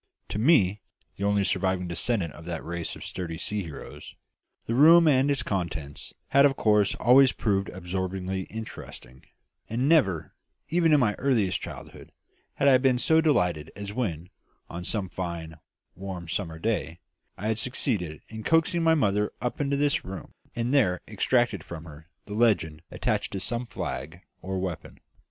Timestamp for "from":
21.63-21.83